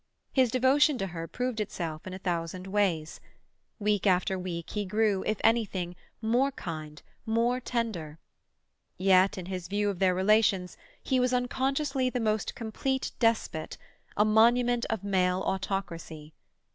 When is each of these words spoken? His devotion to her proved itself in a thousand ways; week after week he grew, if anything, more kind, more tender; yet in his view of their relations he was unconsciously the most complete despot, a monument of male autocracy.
His 0.33 0.49
devotion 0.49 0.97
to 0.97 1.05
her 1.05 1.27
proved 1.27 1.59
itself 1.59 2.07
in 2.07 2.13
a 2.15 2.17
thousand 2.17 2.65
ways; 2.65 3.19
week 3.77 4.07
after 4.07 4.35
week 4.39 4.71
he 4.71 4.83
grew, 4.83 5.23
if 5.27 5.39
anything, 5.43 5.95
more 6.23 6.51
kind, 6.53 6.99
more 7.23 7.59
tender; 7.59 8.17
yet 8.97 9.37
in 9.37 9.45
his 9.45 9.67
view 9.67 9.91
of 9.91 9.99
their 9.99 10.15
relations 10.15 10.75
he 11.03 11.19
was 11.19 11.33
unconsciously 11.33 12.09
the 12.09 12.19
most 12.19 12.55
complete 12.55 13.11
despot, 13.19 13.77
a 14.17 14.25
monument 14.25 14.85
of 14.89 15.03
male 15.03 15.43
autocracy. 15.45 16.33